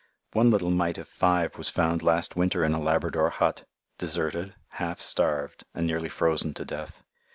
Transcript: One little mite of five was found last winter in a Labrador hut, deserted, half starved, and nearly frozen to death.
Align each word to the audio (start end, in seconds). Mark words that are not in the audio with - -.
One 0.33 0.49
little 0.49 0.71
mite 0.71 0.97
of 0.97 1.07
five 1.07 1.59
was 1.59 1.69
found 1.69 2.01
last 2.01 2.35
winter 2.35 2.63
in 2.65 2.73
a 2.73 2.81
Labrador 2.81 3.29
hut, 3.29 3.65
deserted, 3.99 4.55
half 4.69 4.99
starved, 4.99 5.63
and 5.75 5.85
nearly 5.85 6.09
frozen 6.09 6.55
to 6.55 6.65
death. 6.65 7.03